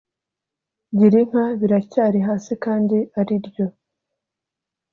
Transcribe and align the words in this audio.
Girinka 0.97 1.43
biracyari 1.59 2.19
hasi 2.27 2.51
kandi 2.63 2.97
ariryo 3.19 3.65